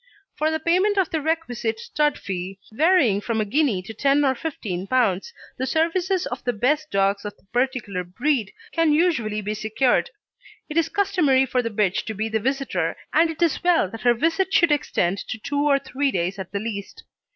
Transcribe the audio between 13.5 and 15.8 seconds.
well that her visit should extend to two or